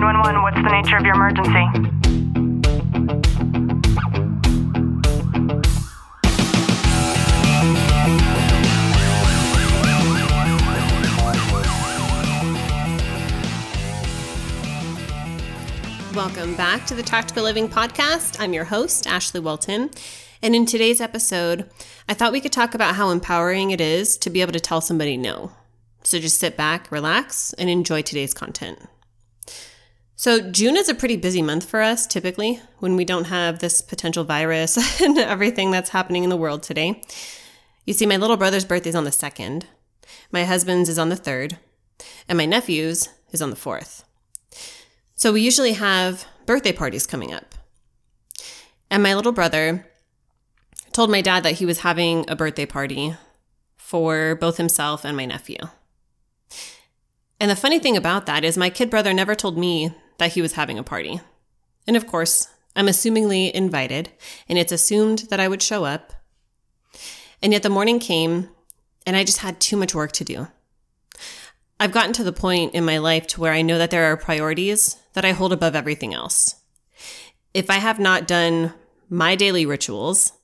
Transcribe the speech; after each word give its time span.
911, 0.00 0.42
what's 0.42 0.56
the 0.56 0.70
nature 0.70 0.96
of 0.96 1.04
your 1.04 1.14
emergency? 1.14 1.50
Welcome 16.16 16.54
back 16.56 16.86
to 16.86 16.94
the 16.94 17.02
Tactical 17.02 17.42
Living 17.42 17.68
Podcast. 17.68 18.40
I'm 18.40 18.54
your 18.54 18.64
host, 18.64 19.06
Ashley 19.06 19.40
Walton. 19.40 19.90
And 20.40 20.56
in 20.56 20.64
today's 20.64 21.02
episode, 21.02 21.68
I 22.08 22.14
thought 22.14 22.32
we 22.32 22.40
could 22.40 22.52
talk 22.52 22.74
about 22.74 22.94
how 22.94 23.10
empowering 23.10 23.70
it 23.70 23.82
is 23.82 24.16
to 24.16 24.30
be 24.30 24.40
able 24.40 24.52
to 24.52 24.60
tell 24.60 24.80
somebody 24.80 25.18
no. 25.18 25.52
So 26.04 26.18
just 26.18 26.40
sit 26.40 26.56
back, 26.56 26.90
relax, 26.90 27.52
and 27.52 27.68
enjoy 27.68 28.00
today's 28.00 28.32
content. 28.32 28.78
So, 30.20 30.38
June 30.38 30.76
is 30.76 30.90
a 30.90 30.94
pretty 30.94 31.16
busy 31.16 31.40
month 31.40 31.64
for 31.64 31.80
us 31.80 32.06
typically 32.06 32.60
when 32.78 32.94
we 32.94 33.06
don't 33.06 33.28
have 33.28 33.60
this 33.60 33.80
potential 33.80 34.22
virus 34.22 35.00
and 35.00 35.16
everything 35.16 35.70
that's 35.70 35.88
happening 35.88 36.24
in 36.24 36.28
the 36.28 36.36
world 36.36 36.62
today. 36.62 37.02
You 37.86 37.94
see, 37.94 38.04
my 38.04 38.18
little 38.18 38.36
brother's 38.36 38.66
birthday 38.66 38.90
is 38.90 38.94
on 38.94 39.04
the 39.04 39.10
2nd, 39.10 39.62
my 40.30 40.44
husband's 40.44 40.90
is 40.90 40.98
on 40.98 41.08
the 41.08 41.16
3rd, 41.16 41.56
and 42.28 42.36
my 42.36 42.44
nephew's 42.44 43.08
is 43.32 43.40
on 43.40 43.48
the 43.48 43.56
4th. 43.56 44.04
So 45.16 45.32
we 45.32 45.40
usually 45.40 45.72
have 45.72 46.26
birthday 46.44 46.72
parties 46.72 47.06
coming 47.06 47.32
up. 47.32 47.54
And 48.90 49.02
my 49.02 49.14
little 49.14 49.32
brother 49.32 49.86
told 50.92 51.10
my 51.10 51.22
dad 51.22 51.44
that 51.44 51.54
he 51.54 51.64
was 51.64 51.78
having 51.78 52.28
a 52.28 52.36
birthday 52.36 52.66
party 52.66 53.16
for 53.78 54.34
both 54.34 54.58
himself 54.58 55.02
and 55.02 55.16
my 55.16 55.24
nephew. 55.24 55.60
And 57.40 57.50
the 57.50 57.56
funny 57.56 57.78
thing 57.78 57.96
about 57.96 58.26
that 58.26 58.44
is 58.44 58.58
my 58.58 58.68
kid 58.68 58.90
brother 58.90 59.14
never 59.14 59.34
told 59.34 59.56
me 59.56 59.94
that 60.20 60.32
he 60.32 60.42
was 60.42 60.52
having 60.52 60.78
a 60.78 60.84
party. 60.84 61.20
And 61.86 61.96
of 61.96 62.06
course, 62.06 62.46
I'm 62.76 62.86
assumingly 62.86 63.50
invited, 63.50 64.10
and 64.48 64.58
it's 64.58 64.70
assumed 64.70 65.20
that 65.30 65.40
I 65.40 65.48
would 65.48 65.62
show 65.62 65.84
up. 65.84 66.12
And 67.42 67.52
yet 67.52 67.62
the 67.62 67.70
morning 67.70 67.98
came, 67.98 68.50
and 69.06 69.16
I 69.16 69.24
just 69.24 69.38
had 69.38 69.60
too 69.60 69.78
much 69.78 69.94
work 69.94 70.12
to 70.12 70.24
do. 70.24 70.48
I've 71.80 71.92
gotten 71.92 72.12
to 72.12 72.22
the 72.22 72.32
point 72.32 72.74
in 72.74 72.84
my 72.84 72.98
life 72.98 73.26
to 73.28 73.40
where 73.40 73.54
I 73.54 73.62
know 73.62 73.78
that 73.78 73.90
there 73.90 74.12
are 74.12 74.16
priorities 74.16 74.96
that 75.14 75.24
I 75.24 75.32
hold 75.32 75.54
above 75.54 75.74
everything 75.74 76.12
else. 76.12 76.56
If 77.54 77.70
I 77.70 77.76
have 77.76 77.98
not 77.98 78.28
done 78.28 78.74
my 79.08 79.34
daily 79.34 79.64
rituals, 79.64 80.34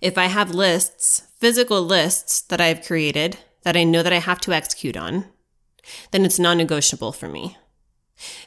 if 0.00 0.18
I 0.18 0.26
have 0.26 0.50
lists, 0.50 1.22
physical 1.38 1.80
lists 1.82 2.40
that 2.40 2.60
I've 2.60 2.84
created 2.84 3.38
that 3.62 3.76
I 3.76 3.84
know 3.84 4.02
that 4.02 4.12
I 4.12 4.18
have 4.18 4.40
to 4.40 4.52
execute 4.52 4.96
on, 4.96 5.26
then 6.10 6.24
it's 6.24 6.40
non 6.40 6.58
negotiable 6.58 7.12
for 7.12 7.28
me. 7.28 7.56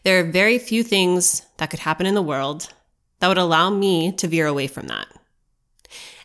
There 0.03 0.19
are 0.19 0.23
very 0.23 0.57
few 0.57 0.83
things 0.83 1.45
that 1.57 1.69
could 1.69 1.79
happen 1.79 2.05
in 2.05 2.15
the 2.15 2.21
world 2.21 2.73
that 3.19 3.27
would 3.27 3.37
allow 3.37 3.69
me 3.69 4.11
to 4.13 4.27
veer 4.27 4.47
away 4.47 4.67
from 4.67 4.87
that. 4.87 5.07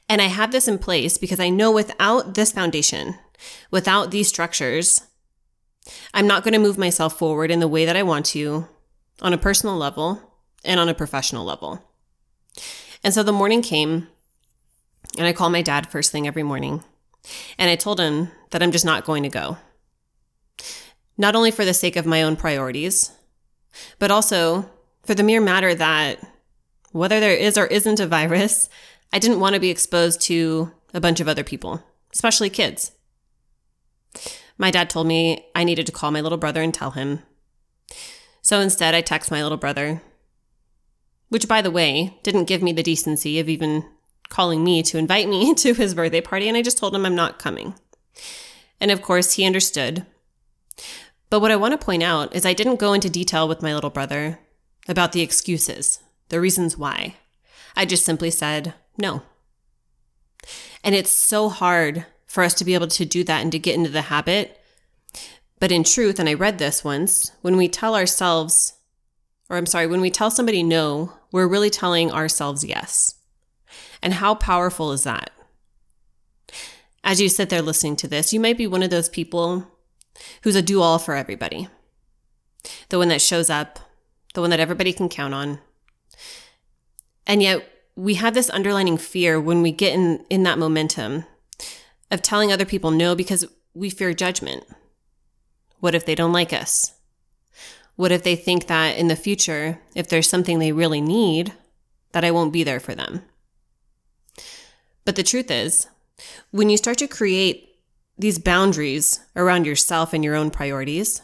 And 0.09 0.21
I 0.21 0.27
have 0.27 0.53
this 0.53 0.69
in 0.69 0.79
place 0.79 1.19
because 1.19 1.41
I 1.41 1.49
know 1.49 1.71
without 1.71 2.35
this 2.35 2.53
foundation, 2.53 3.17
without 3.71 4.11
these 4.11 4.29
structures, 4.29 5.03
I'm 6.15 6.27
not 6.27 6.45
going 6.45 6.53
to 6.53 6.59
move 6.59 6.79
myself 6.79 7.19
forward 7.19 7.51
in 7.51 7.61
the 7.61 7.69
way 7.69 7.85
that 7.85 7.97
I 7.97 8.03
want 8.03 8.27
to 8.27 8.69
on 9.21 9.33
a 9.33 9.39
personal 9.39 9.77
level 9.77 10.21
and 10.65 10.79
on 10.79 10.89
a 10.89 10.95
professional 10.95 11.45
level. 11.45 11.83
And 13.03 13.13
so 13.13 13.23
the 13.23 13.33
morning 13.33 13.63
came, 13.63 14.09
and 15.19 15.27
I 15.27 15.33
call 15.33 15.51
my 15.51 15.63
dad 15.63 15.91
first 15.91 16.13
thing 16.13 16.27
every 16.27 16.43
morning, 16.43 16.85
and 17.59 17.71
I 17.71 17.77
told 17.77 17.99
him 17.99 18.31
that 18.51 18.63
I'm 18.63 18.73
just 18.73 18.85
not 18.85 19.05
going 19.05 19.23
to 19.25 19.29
go. 19.29 19.57
Not 21.19 21.35
only 21.35 21.51
for 21.51 21.65
the 21.65 21.75
sake 21.75 21.97
of 21.97 22.07
my 22.07 22.23
own 22.23 22.37
priorities, 22.37 23.11
but 23.99 24.11
also 24.11 24.71
for 25.05 25.15
the 25.15 25.23
mere 25.23 25.41
matter 25.41 25.75
that 25.75 26.19
whether 26.93 27.21
there 27.21 27.35
is 27.35 27.57
or 27.57 27.67
isn't 27.67 28.01
a 28.01 28.07
virus, 28.07 28.69
I 29.13 29.19
didn't 29.19 29.41
want 29.41 29.55
to 29.55 29.61
be 29.61 29.71
exposed 29.71 30.21
to 30.23 30.73
a 30.95 31.01
bunch 31.01 31.21
of 31.21 31.29
other 31.29 31.45
people, 31.45 31.83
especially 32.13 32.51
kids. 32.51 32.93
My 34.59 34.71
dad 34.71 34.91
told 34.91 35.07
me 35.07 35.47
I 35.55 35.65
needed 35.65 35.87
to 35.87 35.93
call 35.93 36.11
my 36.11 36.21
little 36.21 36.39
brother 36.39 36.63
and 36.63 36.73
tell 36.73 36.93
him. 36.93 37.21
So 38.43 38.61
instead, 38.61 38.95
I 38.95 39.01
text 39.01 39.31
my 39.31 39.43
little 39.43 39.59
brother, 39.59 40.03
which, 41.29 41.49
by 41.49 41.63
the 41.63 41.71
way, 41.71 42.19
didn't 42.23 42.45
give 42.45 42.63
me 42.63 42.73
the 42.73 42.83
decency 42.83 43.39
of 43.39 43.49
even 43.49 43.85
calling 44.29 44.65
me 44.65 44.83
to 44.83 44.99
invite 44.99 45.29
me 45.29 45.55
to 45.57 45.75
his 45.75 45.95
birthday 45.95 46.21
party, 46.21 46.49
and 46.49 46.57
I 46.57 46.63
just 46.63 46.79
told 46.79 46.95
him 46.95 47.07
I'm 47.07 47.15
not 47.15 47.39
coming. 47.39 47.75
And 48.81 48.91
of 48.91 49.03
course, 49.03 49.35
he 49.35 49.47
understood. 49.47 50.05
But 51.33 51.41
what 51.41 51.51
I 51.51 51.57
want 51.57 51.73
to 51.73 51.83
point 51.83 52.03
out 52.03 52.37
is 52.37 52.45
I 52.45 52.53
didn't 52.53 52.79
go 52.79 52.93
into 52.93 53.09
detail 53.09 53.49
with 53.49 53.63
my 53.63 53.75
little 53.75 53.89
brother 53.89 54.39
about 54.87 55.13
the 55.13 55.23
excuses, 55.23 55.99
the 56.29 56.39
reasons 56.39 56.77
why. 56.77 57.15
I 57.75 57.87
just 57.87 58.05
simply 58.05 58.31
said 58.31 58.75
no. 58.99 59.23
And 60.85 60.95
it's 60.95 61.11
so 61.11 61.49
hard 61.49 62.05
for 62.27 62.45
us 62.45 62.53
to 62.53 62.67
be 62.67 62.75
able 62.75 62.89
to 62.89 63.07
do 63.07 63.25
that 63.25 63.41
and 63.41 63.51
to 63.51 63.59
get 63.59 63.77
into 63.77 63.89
the 63.89 64.03
habit. 64.03 64.61
But 65.59 65.73
in 65.73 65.85
truth, 65.85 66.19
and 66.19 66.29
I 66.29 66.35
read 66.35 66.59
this 66.59 66.85
once, 66.85 67.33
when 67.41 67.57
we 67.57 67.67
tell 67.67 67.95
ourselves, 67.95 68.75
or 69.49 69.57
I'm 69.57 69.65
sorry, 69.65 69.87
when 69.87 70.03
we 70.03 70.11
tell 70.11 70.31
somebody 70.31 70.63
no, 70.63 71.15
we're 71.33 71.49
really 71.49 71.71
telling 71.71 72.13
ourselves 72.13 72.63
yes. 72.63 73.15
And 74.03 74.13
how 74.13 74.35
powerful 74.35 74.93
is 74.93 75.05
that? 75.05 75.31
As 77.03 77.23
you 77.23 77.31
sit 77.31 77.49
there 77.49 77.63
listening 77.63 77.97
to 77.97 78.07
this, 78.07 78.35
you 78.35 78.39
might 78.39 78.59
be 78.59 78.67
one 78.67 78.83
of 78.83 78.91
those 78.91 79.09
people 79.09 79.72
who's 80.43 80.57
a 80.57 80.63
do 80.63 80.81
all 80.81 80.99
for 80.99 81.15
everybody. 81.15 81.69
The 82.89 82.99
one 82.99 83.09
that 83.09 83.21
shows 83.21 83.51
up, 83.51 83.79
the 84.35 84.41
one 84.41 84.51
that 84.51 84.61
everybody 84.61 84.93
can 84.93 85.09
count 85.09 85.35
on. 85.35 85.59
And 87.27 87.43
yet, 87.43 87.69
we 87.95 88.15
have 88.15 88.35
this 88.35 88.51
underlining 88.51 88.97
fear 88.97 89.41
when 89.41 89.63
we 89.63 89.73
get 89.73 89.95
in, 89.95 90.25
in 90.31 90.43
that 90.45 90.59
momentum 90.59 91.25
of 92.11 92.23
telling 92.23 92.53
other 92.53 92.65
people 92.65 92.91
no 92.91 93.15
because 93.15 93.45
we 93.75 93.91
fear 93.91 94.15
judgment. 94.15 94.65
What 95.81 95.95
if 95.95 96.07
they 96.07 96.15
don't 96.15 96.33
like 96.33 96.53
us? 96.53 96.93
What 97.97 98.13
if 98.13 98.23
they 98.23 98.37
think 98.37 98.67
that 98.67 98.97
in 98.97 99.09
the 99.09 99.17
future, 99.17 99.81
if 99.95 100.09
there's 100.09 100.29
something 100.29 100.59
they 100.59 100.73
really 100.73 101.01
need, 101.01 101.53
that 102.13 102.25
I 102.25 102.31
won't 102.31 102.53
be 102.53 102.65
there 102.65 102.81
for 102.81 102.95
them? 102.95 103.23
But 105.05 105.17
the 105.17 105.23
truth 105.23 105.51
is, 105.51 105.89
when 106.51 106.71
you 106.71 106.77
start 106.77 106.99
to 106.99 107.09
create 107.09 107.72
these 108.23 108.39
boundaries 108.39 109.21
around 109.37 109.67
yourself 109.67 110.13
and 110.13 110.25
your 110.25 110.35
own 110.35 110.51
priorities, 110.51 111.21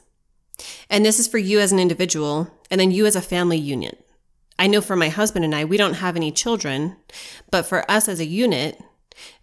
and 0.91 1.05
this 1.05 1.19
is 1.19 1.27
for 1.27 1.39
you 1.39 1.61
as 1.61 1.73
an 1.73 1.79
individual, 1.79 2.51
and 2.71 2.81
then 2.81 2.91
you 2.91 3.07
as 3.07 3.17
a 3.17 3.23
family 3.23 3.57
unit. 3.57 4.05
I 4.59 4.67
know 4.67 4.81
for 4.81 4.97
my 4.97 5.09
husband 5.09 5.45
and 5.45 5.55
I, 5.55 5.65
we 5.65 5.77
don't 5.77 5.95
have 5.95 6.17
any 6.17 6.33
children, 6.33 6.97
but 7.51 7.65
for 7.65 7.89
us 7.91 8.09
as 8.09 8.21
a 8.21 8.27
unit, 8.27 8.83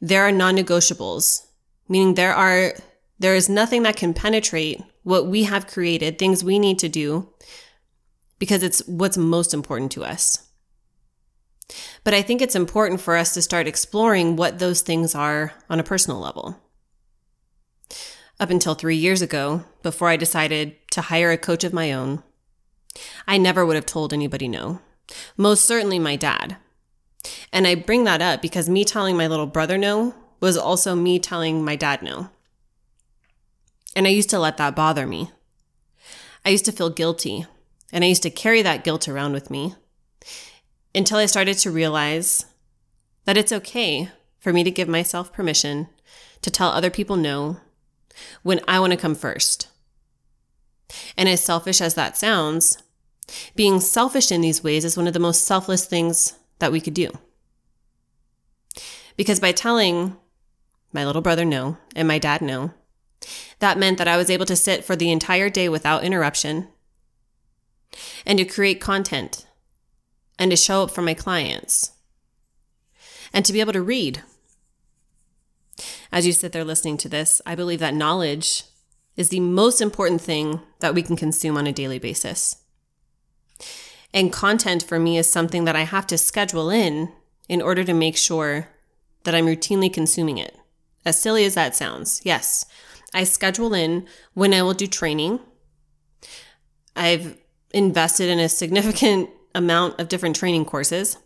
there 0.01 0.23
are 0.23 0.31
non-negotiables, 0.31 1.47
meaning 1.87 2.13
there 2.13 2.35
are 2.35 2.73
there 3.17 3.35
is 3.35 3.47
nothing 3.47 3.83
that 3.83 3.95
can 3.95 4.13
penetrate 4.13 4.81
what 5.03 5.27
we 5.27 5.43
have 5.43 5.67
created, 5.67 6.19
things 6.19 6.43
we 6.43 6.59
need 6.59 6.77
to 6.79 6.89
do 6.89 7.29
because 8.39 8.61
it's 8.61 8.85
what's 8.87 9.17
most 9.17 9.53
important 9.53 9.93
to 9.93 10.03
us. 10.03 10.49
But 12.03 12.13
I 12.13 12.21
think 12.21 12.41
it's 12.41 12.55
important 12.55 12.99
for 12.99 13.15
us 13.15 13.33
to 13.33 13.41
start 13.41 13.67
exploring 13.67 14.35
what 14.35 14.59
those 14.59 14.81
things 14.81 15.15
are 15.15 15.53
on 15.69 15.79
a 15.79 15.83
personal 15.83 16.19
level. 16.19 16.59
Up 18.39 18.49
until 18.49 18.75
three 18.75 18.97
years 18.97 19.21
ago, 19.21 19.63
before 19.81 20.09
I 20.09 20.17
decided 20.17 20.75
to 20.91 21.01
hire 21.01 21.31
a 21.31 21.37
coach 21.37 21.63
of 21.63 21.71
my 21.71 21.93
own, 21.93 22.21
I 23.27 23.37
never 23.37 23.65
would 23.65 23.75
have 23.75 23.85
told 23.85 24.11
anybody 24.11 24.47
no. 24.47 24.81
Most 25.37 25.65
certainly 25.65 25.99
my 25.99 26.15
dad. 26.15 26.57
And 27.53 27.65
I 27.65 27.75
bring 27.75 28.03
that 28.03 28.21
up 28.21 28.41
because 28.41 28.67
me 28.69 28.83
telling 28.83 29.15
my 29.15 29.27
little 29.27 29.47
brother 29.47 29.77
no 29.77 30.15
was 30.41 30.57
also 30.57 30.95
me 30.95 31.17
telling 31.17 31.63
my 31.63 31.75
dad 31.77 32.01
no. 32.01 32.29
And 33.95 34.05
I 34.05 34.09
used 34.09 34.29
to 34.31 34.39
let 34.39 34.57
that 34.57 34.75
bother 34.75 35.07
me. 35.07 35.31
I 36.43 36.49
used 36.49 36.65
to 36.65 36.73
feel 36.73 36.89
guilty, 36.89 37.47
and 37.93 38.03
I 38.03 38.07
used 38.07 38.23
to 38.23 38.29
carry 38.29 38.61
that 38.61 38.83
guilt 38.83 39.07
around 39.07 39.31
with 39.31 39.49
me 39.49 39.75
until 40.93 41.17
I 41.17 41.25
started 41.25 41.57
to 41.59 41.71
realize 41.71 42.45
that 43.23 43.37
it's 43.37 43.53
okay 43.53 44.09
for 44.39 44.51
me 44.51 44.63
to 44.63 44.71
give 44.71 44.89
myself 44.89 45.31
permission 45.31 45.87
to 46.41 46.51
tell 46.51 46.69
other 46.69 46.89
people 46.89 47.15
no 47.15 47.61
when 48.43 48.61
I 48.67 48.79
want 48.79 48.91
to 48.91 48.97
come 48.97 49.15
first. 49.15 49.67
And 51.17 51.27
as 51.27 51.43
selfish 51.43 51.81
as 51.81 51.95
that 51.95 52.17
sounds, 52.17 52.81
being 53.55 53.79
selfish 53.79 54.31
in 54.31 54.41
these 54.41 54.63
ways 54.63 54.85
is 54.85 54.97
one 54.97 55.07
of 55.07 55.13
the 55.13 55.19
most 55.19 55.45
selfless 55.45 55.85
things 55.85 56.33
that 56.59 56.71
we 56.71 56.79
could 56.79 56.93
do. 56.93 57.09
Because 59.17 59.39
by 59.39 59.51
telling 59.51 60.17
my 60.93 61.05
little 61.05 61.21
brother 61.21 61.45
no 61.45 61.77
and 61.95 62.07
my 62.07 62.19
dad 62.19 62.41
no, 62.41 62.71
that 63.59 63.77
meant 63.77 63.97
that 63.97 64.07
I 64.07 64.17
was 64.17 64.29
able 64.29 64.45
to 64.45 64.55
sit 64.55 64.83
for 64.83 64.95
the 64.95 65.11
entire 65.11 65.49
day 65.49 65.69
without 65.69 66.03
interruption 66.03 66.67
and 68.25 68.37
to 68.37 68.45
create 68.45 68.81
content 68.81 69.45
and 70.37 70.51
to 70.51 70.57
show 70.57 70.83
up 70.83 70.91
for 70.91 71.01
my 71.01 71.13
clients 71.13 71.91
and 73.33 73.45
to 73.45 73.53
be 73.53 73.59
able 73.59 73.73
to 73.73 73.81
read. 73.81 74.21
As 76.15 76.25
you 76.25 76.31
sit 76.31 76.53
there 76.53 76.63
listening 76.63 76.95
to 76.99 77.09
this, 77.09 77.41
I 77.45 77.55
believe 77.55 77.81
that 77.81 77.93
knowledge 77.93 78.63
is 79.17 79.27
the 79.27 79.41
most 79.41 79.81
important 79.81 80.21
thing 80.21 80.61
that 80.79 80.95
we 80.95 81.03
can 81.03 81.17
consume 81.17 81.57
on 81.57 81.67
a 81.67 81.73
daily 81.73 81.99
basis. 81.99 82.55
And 84.13 84.31
content 84.31 84.81
for 84.81 84.97
me 84.97 85.17
is 85.17 85.29
something 85.29 85.65
that 85.65 85.75
I 85.75 85.81
have 85.81 86.07
to 86.07 86.17
schedule 86.17 86.69
in 86.69 87.11
in 87.49 87.61
order 87.61 87.83
to 87.83 87.93
make 87.93 88.15
sure 88.15 88.69
that 89.25 89.35
I'm 89.35 89.45
routinely 89.45 89.93
consuming 89.93 90.37
it. 90.37 90.57
As 91.05 91.19
silly 91.19 91.43
as 91.43 91.55
that 91.55 91.75
sounds, 91.75 92.21
yes, 92.23 92.65
I 93.13 93.25
schedule 93.25 93.73
in 93.73 94.07
when 94.33 94.53
I 94.53 94.61
will 94.61 94.73
do 94.73 94.87
training. 94.87 95.41
I've 96.95 97.37
invested 97.71 98.29
in 98.29 98.39
a 98.39 98.47
significant 98.47 99.31
amount 99.53 99.99
of 99.99 100.07
different 100.07 100.37
training 100.37 100.63
courses. 100.63 101.17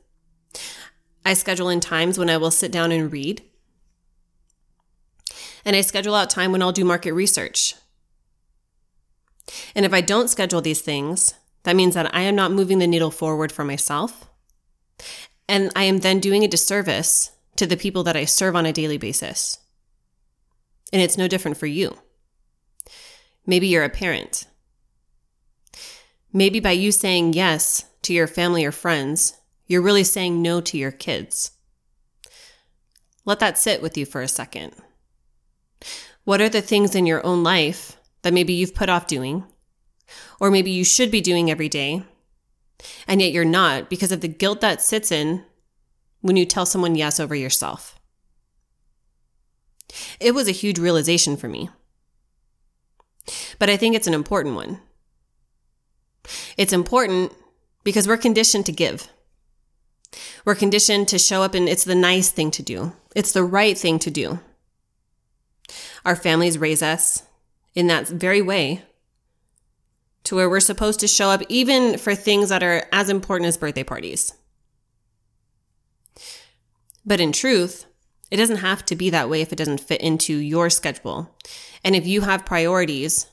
I 1.24 1.36
schedule 1.36 1.70
in 1.70 1.80
times 1.80 2.18
when 2.18 2.32
I 2.32 2.38
will 2.38 2.50
sit 2.50 2.72
down 2.72 2.92
and 2.92 3.12
read. 3.12 3.44
And 5.66 5.76
I 5.76 5.82
schedule 5.82 6.16
out 6.16 6.30
time 6.30 6.52
when 6.52 6.62
I'll 6.62 6.72
do 6.72 6.86
market 6.86 7.14
research. 7.14 7.76
And 9.76 9.86
if 9.86 9.94
I 9.94 10.02
don't 10.02 10.30
schedule 10.30 10.62
these 10.62 10.82
things, 10.82 11.34
that 11.64 11.76
means 11.76 11.96
that 11.96 12.14
I 12.14 12.22
am 12.22 12.36
not 12.36 12.52
moving 12.52 12.80
the 12.80 12.88
needle 12.88 13.12
forward 13.12 13.52
for 13.52 13.64
myself. 13.64 14.30
And 15.48 15.72
I 15.76 15.84
am 15.84 16.00
then 16.00 16.20
doing 16.20 16.44
a 16.44 16.48
disservice 16.48 17.32
to 17.56 17.66
the 17.66 17.78
people 17.78 18.04
that 18.04 18.16
I 18.16 18.26
serve 18.26 18.56
on 18.56 18.66
a 18.66 18.74
daily 18.74 18.98
basis. 18.98 19.58
And 20.94 21.02
it's 21.02 21.18
no 21.18 21.28
different 21.28 21.58
for 21.58 21.66
you. 21.66 21.98
Maybe 23.46 23.68
you're 23.68 23.84
a 23.84 23.90
parent. 23.90 24.48
Maybe 26.32 26.60
by 26.60 26.72
you 26.72 26.92
saying 26.92 27.34
yes 27.34 27.86
to 28.04 28.14
your 28.14 28.28
family 28.28 28.64
or 28.64 28.72
friends, 28.72 29.34
you're 29.66 29.82
really 29.82 30.04
saying 30.04 30.42
no 30.42 30.62
to 30.62 30.78
your 30.78 30.92
kids. 30.92 31.52
Let 33.26 33.40
that 33.40 33.58
sit 33.58 33.82
with 33.82 33.98
you 33.98 34.06
for 34.06 34.22
a 34.22 34.28
second. 34.28 34.74
What 36.24 36.42
are 36.42 36.50
the 36.50 36.62
things 36.62 36.96
in 36.96 37.06
your 37.06 37.26
own 37.26 37.44
life 37.44 37.98
that 38.22 38.34
maybe 38.34 38.54
you've 38.54 38.76
put 38.76 38.90
off 38.90 39.08
doing, 39.08 39.46
or 40.40 40.52
maybe 40.52 40.72
you 40.72 40.84
should 40.84 41.12
be 41.12 41.22
doing 41.22 41.50
every 41.50 41.70
day, 41.70 42.04
and 43.08 43.22
yet 43.22 43.32
you're 43.32 43.46
not 43.46 43.90
because 43.90 44.12
of 44.12 44.22
the 44.22 44.28
guilt 44.28 44.62
that 44.62 44.82
sits 44.82 45.12
in 45.12 45.44
when 46.22 46.36
you 46.36 46.46
tell 46.46 46.66
someone 46.66 46.96
yes 46.96 47.20
over 47.20 47.36
yourself? 47.36 48.00
It 50.20 50.36
was 50.36 50.48
a 50.48 50.52
huge 50.52 50.80
realization 50.80 51.38
for 51.38 51.48
me. 51.48 51.70
But 53.58 53.70
I 53.70 53.78
think 53.78 53.96
it's 53.96 54.08
an 54.08 54.14
important 54.14 54.56
one. 54.56 54.82
It's 56.58 56.74
important 56.74 57.34
because 57.84 58.08
we're 58.08 58.18
conditioned 58.18 58.66
to 58.68 58.72
give. 58.72 59.08
We're 60.46 60.56
conditioned 60.56 61.08
to 61.10 61.20
show 61.20 61.44
up 61.44 61.54
and 61.54 61.68
it's 61.70 61.84
the 61.84 61.96
nice 61.96 62.32
thing 62.32 62.52
to 62.52 62.64
do. 62.64 62.94
It's 63.16 63.32
the 63.32 63.44
right 63.44 63.78
thing 63.78 64.00
to 64.00 64.12
do. 64.12 64.40
Our 66.06 66.16
families 66.16 66.58
raise 66.58 66.82
us 66.82 67.24
in 67.76 67.88
that 67.88 68.08
very 68.08 68.42
way 68.42 68.84
to 70.24 70.36
where 70.36 70.50
we're 70.50 70.60
supposed 70.60 71.00
to 71.00 71.08
show 71.08 71.30
up 71.30 71.42
even 71.50 71.98
for 71.98 72.16
things 72.16 72.50
that 72.50 72.64
are 72.64 72.88
as 72.92 73.10
important 73.10 73.48
as 73.48 73.58
birthday 73.58 73.84
parties. 73.84 74.34
But 77.06 77.20
in 77.20 77.32
truth, 77.32 77.86
it 78.30 78.38
doesn't 78.38 78.58
have 78.58 78.86
to 78.86 78.96
be 78.96 79.10
that 79.10 79.30
way 79.30 79.42
if 79.42 79.52
it 79.52 79.58
doesn't 79.58 79.80
fit 79.80 80.02
into 80.02 80.36
your 80.36 80.70
schedule. 80.70 81.36
And 81.84 81.96
if 81.96 82.06
you 82.06 82.22
have 82.22 82.46
priorities 82.46 83.28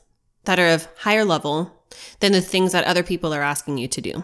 that 0.45 0.59
are 0.59 0.69
of 0.69 0.87
higher 0.99 1.25
level 1.25 1.83
than 2.19 2.31
the 2.31 2.41
things 2.41 2.71
that 2.71 2.85
other 2.85 3.03
people 3.03 3.33
are 3.33 3.43
asking 3.43 3.77
you 3.77 3.87
to 3.89 4.01
do. 4.01 4.23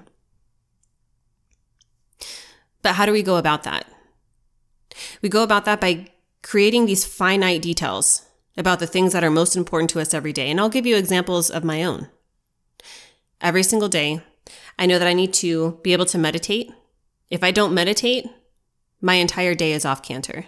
But 2.82 2.96
how 2.96 3.06
do 3.06 3.12
we 3.12 3.24
go 3.24 3.38
about 3.38 3.64
that? 3.64 3.86
We 5.22 5.30
go 5.30 5.44
about 5.44 5.66
that 5.66 5.80
by 5.80 6.08
creating 6.42 6.86
these 6.86 7.06
finite 7.06 7.62
details 7.62 8.26
about 8.56 8.80
the 8.80 8.88
things 8.88 9.14
that 9.14 9.24
are 9.24 9.32
most 9.32 9.56
important 9.56 9.90
to 9.92 10.00
us 10.00 10.14
every 10.14 10.34
day. 10.34 10.50
And 10.50 10.60
I'll 10.60 10.70
give 10.70 10.86
you 10.86 10.96
examples 10.96 11.50
of 11.50 11.64
my 11.64 11.84
own. 11.84 12.08
Every 13.42 13.64
single 13.64 13.90
day, 13.90 14.22
I 14.78 14.86
know 14.86 15.00
that 15.00 15.08
I 15.08 15.14
need 15.14 15.34
to 15.36 15.80
be 15.84 15.94
able 15.94 16.06
to 16.08 16.18
meditate. 16.18 16.72
If 17.30 17.44
I 17.44 17.52
don't 17.52 17.74
meditate, 17.74 18.28
my 19.02 19.16
entire 19.16 19.56
day 19.56 19.74
is 19.74 19.86
off 19.86 20.04
canter. 20.04 20.46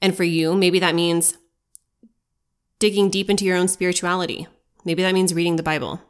And 0.00 0.16
for 0.16 0.24
you, 0.24 0.54
maybe 0.54 0.78
that 0.78 0.94
means 0.94 1.36
digging 2.78 3.10
deep 3.10 3.28
into 3.28 3.44
your 3.44 3.56
own 3.56 3.68
spirituality. 3.68 4.46
Maybe 4.84 5.02
that 5.02 5.14
means 5.14 5.34
reading 5.34 5.56
the 5.56 5.62
Bible. 5.62 6.00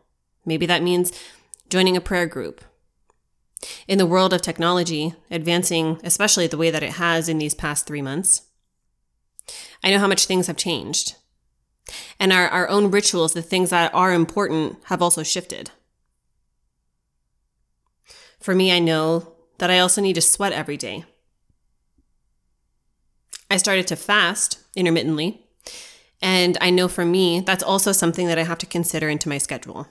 Maybe 0.45 0.67
that 0.67 0.83
means 0.83 1.13
joining 1.69 1.97
a 1.97 2.01
prayer 2.01 2.27
group. 2.27 2.63
In 3.89 3.99
the 3.99 4.07
world 4.07 4.33
of 4.33 4.43
technology, 4.43 5.15
advancing, 5.31 5.99
especially 6.05 6.47
the 6.47 6.57
way 6.57 6.71
that 6.71 6.83
it 6.83 6.93
has 6.93 7.29
in 7.29 7.39
these 7.39 7.55
past 7.55 7.87
three 7.87 8.03
months, 8.03 8.43
I 9.83 9.91
know 9.91 9.99
how 9.99 10.07
much 10.07 10.27
things 10.27 10.47
have 10.47 10.57
changed. 10.57 11.17
And 12.21 12.33
our, 12.33 12.49
our 12.49 12.69
own 12.69 12.91
rituals, 12.91 13.33
the 13.33 13.43
things 13.43 13.71
that 13.71 13.95
are 13.95 14.13
important, 14.13 14.79
have 14.85 15.01
also 15.01 15.23
shifted. 15.23 15.71
For 18.41 18.55
me, 18.55 18.73
I 18.73 18.79
know 18.79 19.33
that 19.59 19.71
I 19.71 19.79
also 19.79 20.01
need 20.01 20.15
to 20.15 20.21
sweat 20.21 20.53
every 20.53 20.77
day. 20.77 21.05
I 23.51 23.57
started 23.57 23.87
to 23.89 23.97
fast 23.97 24.59
intermittently. 24.77 25.45
And 26.21 26.59
I 26.61 26.71
know 26.71 26.89
for 26.89 27.05
me, 27.05 27.41
that's 27.41 27.63
also 27.63 27.93
something 27.93 28.27
that 28.27 28.39
I 28.39 28.43
have 28.43 28.59
to 28.59 28.67
consider 28.67 29.09
into 29.09 29.29
my 29.29 29.39
schedule. 29.39 29.87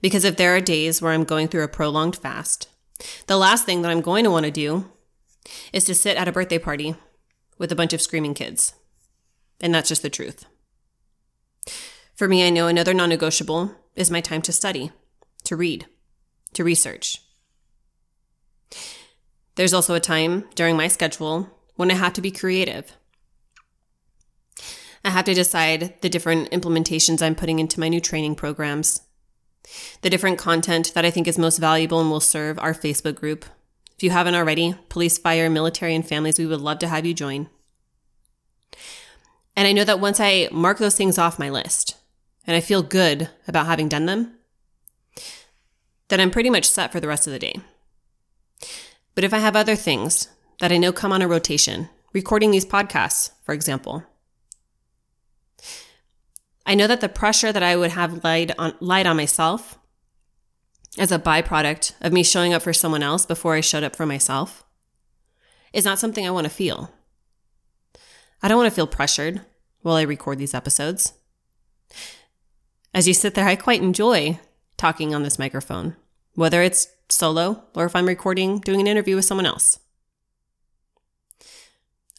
Because 0.00 0.24
if 0.24 0.36
there 0.36 0.54
are 0.54 0.60
days 0.60 1.02
where 1.02 1.12
I'm 1.12 1.24
going 1.24 1.48
through 1.48 1.64
a 1.64 1.68
prolonged 1.68 2.16
fast, 2.16 2.68
the 3.26 3.36
last 3.36 3.66
thing 3.66 3.82
that 3.82 3.90
I'm 3.90 4.00
going 4.00 4.24
to 4.24 4.30
want 4.30 4.44
to 4.46 4.50
do 4.50 4.90
is 5.72 5.84
to 5.84 5.94
sit 5.94 6.16
at 6.16 6.28
a 6.28 6.32
birthday 6.32 6.58
party 6.58 6.94
with 7.58 7.72
a 7.72 7.76
bunch 7.76 7.92
of 7.92 8.00
screaming 8.00 8.34
kids. 8.34 8.74
And 9.60 9.74
that's 9.74 9.88
just 9.88 10.02
the 10.02 10.10
truth. 10.10 10.44
For 12.14 12.28
me, 12.28 12.46
I 12.46 12.50
know 12.50 12.66
another 12.66 12.94
non 12.94 13.08
negotiable 13.08 13.74
is 13.94 14.10
my 14.10 14.20
time 14.20 14.42
to 14.42 14.52
study, 14.52 14.92
to 15.44 15.56
read, 15.56 15.86
to 16.54 16.64
research. 16.64 17.22
There's 19.56 19.74
also 19.74 19.94
a 19.94 20.00
time 20.00 20.44
during 20.54 20.76
my 20.76 20.88
schedule 20.88 21.50
when 21.76 21.90
I 21.90 21.94
have 21.94 22.12
to 22.14 22.20
be 22.20 22.30
creative. 22.30 22.92
I 25.04 25.10
have 25.10 25.24
to 25.26 25.34
decide 25.34 25.94
the 26.00 26.08
different 26.08 26.50
implementations 26.50 27.22
I'm 27.22 27.34
putting 27.34 27.58
into 27.58 27.80
my 27.80 27.88
new 27.88 28.00
training 28.00 28.34
programs, 28.34 29.02
the 30.02 30.10
different 30.10 30.38
content 30.38 30.92
that 30.94 31.04
I 31.04 31.10
think 31.10 31.28
is 31.28 31.38
most 31.38 31.58
valuable 31.58 32.00
and 32.00 32.10
will 32.10 32.20
serve 32.20 32.58
our 32.58 32.74
Facebook 32.74 33.14
group, 33.14 33.44
if 33.96 34.02
you 34.02 34.10
haven't 34.10 34.34
already, 34.34 34.74
police, 34.88 35.16
fire, 35.16 35.48
military, 35.48 35.94
and 35.94 36.06
families, 36.06 36.38
we 36.38 36.46
would 36.46 36.60
love 36.60 36.78
to 36.80 36.88
have 36.88 37.06
you 37.06 37.14
join. 37.14 37.48
And 39.56 39.66
I 39.66 39.72
know 39.72 39.84
that 39.84 40.00
once 40.00 40.20
I 40.20 40.48
mark 40.52 40.78
those 40.78 40.94
things 40.94 41.16
off 41.16 41.38
my 41.38 41.48
list 41.48 41.96
and 42.46 42.54
I 42.54 42.60
feel 42.60 42.82
good 42.82 43.30
about 43.48 43.66
having 43.66 43.88
done 43.88 44.04
them, 44.04 44.34
then 46.08 46.20
I'm 46.20 46.30
pretty 46.30 46.50
much 46.50 46.68
set 46.68 46.92
for 46.92 47.00
the 47.00 47.08
rest 47.08 47.26
of 47.26 47.32
the 47.32 47.38
day. 47.38 47.60
But 49.14 49.24
if 49.24 49.32
I 49.32 49.38
have 49.38 49.56
other 49.56 49.76
things 49.76 50.28
that 50.60 50.70
I 50.70 50.76
know 50.76 50.92
come 50.92 51.10
on 51.10 51.22
a 51.22 51.28
rotation, 51.28 51.88
recording 52.12 52.50
these 52.50 52.66
podcasts, 52.66 53.30
for 53.44 53.54
example, 53.54 54.04
I 56.66 56.74
know 56.74 56.86
that 56.86 57.00
the 57.00 57.08
pressure 57.08 57.50
that 57.50 57.62
I 57.62 57.76
would 57.76 57.92
have 57.92 58.22
laid 58.22 58.52
on, 58.58 58.74
laid 58.80 59.06
on 59.06 59.16
myself 59.16 59.78
as 60.98 61.12
a 61.12 61.18
byproduct 61.18 61.92
of 62.00 62.12
me 62.12 62.22
showing 62.22 62.54
up 62.54 62.62
for 62.62 62.72
someone 62.72 63.02
else 63.02 63.26
before 63.26 63.54
I 63.54 63.60
showed 63.60 63.84
up 63.84 63.94
for 63.94 64.06
myself 64.06 64.64
is 65.72 65.84
not 65.84 65.98
something 65.98 66.26
I 66.26 66.30
want 66.30 66.44
to 66.44 66.50
feel. 66.50 66.92
I 68.42 68.48
don't 68.48 68.56
want 68.56 68.70
to 68.70 68.74
feel 68.74 68.86
pressured 68.86 69.42
while 69.82 69.96
I 69.96 70.02
record 70.02 70.38
these 70.38 70.54
episodes. 70.54 71.12
As 72.94 73.06
you 73.06 73.14
sit 73.14 73.34
there, 73.34 73.46
I 73.46 73.56
quite 73.56 73.82
enjoy 73.82 74.40
talking 74.76 75.14
on 75.14 75.22
this 75.22 75.38
microphone, 75.38 75.96
whether 76.34 76.62
it's 76.62 76.88
solo 77.08 77.64
or 77.74 77.84
if 77.84 77.94
I'm 77.94 78.06
recording, 78.06 78.58
doing 78.60 78.80
an 78.80 78.86
interview 78.86 79.16
with 79.16 79.24
someone 79.24 79.46
else. 79.46 79.78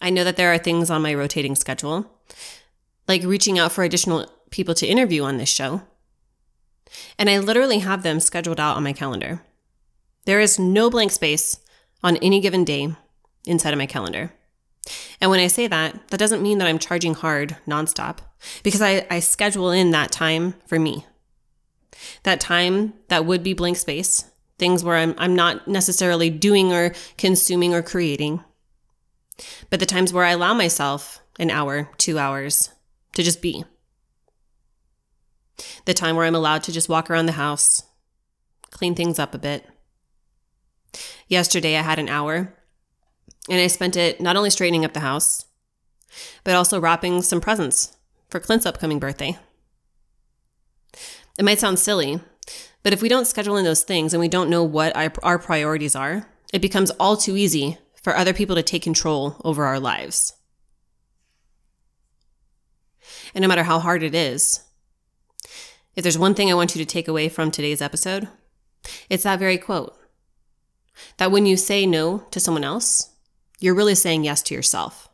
I 0.01 0.11
know 0.11 0.23
that 0.23 0.37
there 0.37 0.53
are 0.53 0.59
things 0.59 0.91
on 0.91 1.01
my 1.01 1.13
rotating 1.13 1.55
schedule, 1.55 2.11
like 3.07 3.23
reaching 3.23 3.57
out 3.57 3.71
for 3.71 3.83
additional 3.83 4.31
people 4.51 4.75
to 4.75 4.87
interview 4.87 5.23
on 5.23 5.37
this 5.37 5.49
show 5.49 5.81
and 7.17 7.29
I 7.29 7.39
literally 7.39 7.79
have 7.79 8.03
them 8.03 8.19
scheduled 8.19 8.59
out 8.59 8.77
on 8.77 8.83
my 8.83 8.93
calendar. 8.93 9.41
There 10.25 10.39
is 10.39 10.59
no 10.59 10.89
blank 10.89 11.11
space 11.11 11.59
on 12.03 12.17
any 12.17 12.39
given 12.39 12.63
day 12.63 12.89
inside 13.45 13.73
of 13.73 13.77
my 13.77 13.85
calendar. 13.85 14.31
And 15.19 15.31
when 15.31 15.39
I 15.39 15.47
say 15.47 15.67
that, 15.67 16.07
that 16.09 16.19
doesn't 16.19 16.43
mean 16.43 16.57
that 16.59 16.67
I'm 16.67 16.79
charging 16.79 17.13
hard 17.13 17.57
nonstop 17.67 18.19
because 18.63 18.81
I, 18.81 19.05
I 19.09 19.19
schedule 19.19 19.71
in 19.71 19.91
that 19.91 20.11
time 20.11 20.55
for 20.65 20.79
me. 20.79 21.05
That 22.23 22.39
time 22.39 22.93
that 23.07 23.25
would 23.25 23.43
be 23.43 23.53
blank 23.53 23.77
space, 23.77 24.29
things 24.59 24.83
where 24.83 24.97
I'm, 24.97 25.15
I'm 25.17 25.35
not 25.35 25.67
necessarily 25.67 26.29
doing 26.29 26.71
or 26.71 26.93
consuming 27.17 27.73
or 27.73 27.81
creating, 27.81 28.43
but 29.69 29.79
the 29.79 29.85
times 29.85 30.13
where 30.13 30.25
I 30.25 30.31
allow 30.31 30.53
myself 30.53 31.21
an 31.39 31.49
hour, 31.49 31.89
two 31.97 32.19
hours 32.19 32.69
to 33.13 33.23
just 33.23 33.41
be 33.41 33.65
the 35.85 35.93
time 35.93 36.15
where 36.15 36.25
I'm 36.25 36.35
allowed 36.35 36.63
to 36.63 36.71
just 36.71 36.89
walk 36.89 37.09
around 37.09 37.25
the 37.25 37.33
house, 37.33 37.83
clean 38.71 38.95
things 38.95 39.19
up 39.19 39.33
a 39.33 39.39
bit. 39.39 39.67
Yesterday, 41.27 41.75
I 41.75 41.81
had 41.81 41.99
an 41.99 42.09
hour 42.09 42.53
and 43.49 43.59
I 43.59 43.67
spent 43.67 43.95
it 43.95 44.19
not 44.21 44.35
only 44.35 44.49
straightening 44.49 44.85
up 44.85 44.93
the 44.93 44.99
house, 44.99 45.45
but 46.43 46.55
also 46.55 46.79
wrapping 46.79 47.21
some 47.21 47.41
presents 47.41 47.95
for 48.29 48.39
Clint's 48.39 48.65
upcoming 48.65 48.99
birthday. 48.99 49.37
It 51.37 51.45
might 51.45 51.59
sound 51.59 51.79
silly, 51.79 52.19
But 52.83 52.93
if 52.93 53.01
we 53.01 53.09
don't 53.09 53.27
schedule 53.27 53.57
in 53.57 53.65
those 53.65 53.83
things 53.83 54.13
and 54.13 54.21
we 54.21 54.27
don't 54.27 54.49
know 54.49 54.63
what 54.63 54.95
our, 54.95 55.39
priorities 55.39 55.95
are, 55.95 56.29
it 56.53 56.61
becomes 56.61 56.89
all 56.91 57.17
too 57.17 57.35
easy 57.35 57.77
for 58.01 58.15
other 58.15 58.33
people 58.33 58.55
to 58.55 58.63
take 58.63 58.81
control 58.81 59.41
over 59.43 59.65
our 59.65 59.79
lives. 59.79 60.33
And 63.35 63.41
no 63.41 63.47
matter 63.49 63.63
how 63.63 63.79
hard 63.79 64.03
it 64.03 64.15
is, 64.15 64.61
if 65.97 66.03
there's 66.03 66.17
one 66.17 66.35
thing 66.35 66.51
I 66.51 66.53
want 66.53 66.75
you 66.75 66.85
to 66.85 66.89
take 66.89 67.07
away 67.07 67.27
from 67.27 67.49
today's 67.49 67.81
episode, 67.81 68.27
it's 69.09 69.23
that 69.23 69.39
very 69.39 69.57
quote 69.57 69.97
that 71.17 71.31
when 71.31 71.47
you 71.47 71.57
say 71.57 71.87
no 71.87 72.19
to 72.29 72.39
someone 72.39 72.63
else, 72.63 73.15
you're 73.59 73.73
really 73.73 73.95
saying 73.95 74.23
yes 74.23 74.43
to 74.43 74.53
yourself. 74.53 75.06